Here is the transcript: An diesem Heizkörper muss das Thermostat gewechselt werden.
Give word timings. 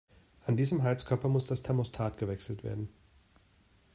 An 0.47 0.57
diesem 0.57 0.81
Heizkörper 0.81 1.27
muss 1.29 1.45
das 1.45 1.61
Thermostat 1.61 2.17
gewechselt 2.17 2.63
werden. 2.63 2.89